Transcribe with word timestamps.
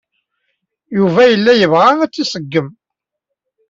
Yuba 0.97 1.21
yella 1.31 1.51
yebɣa 1.55 1.89
ad 2.03 2.09
tt-iṣeggem. 2.11 2.67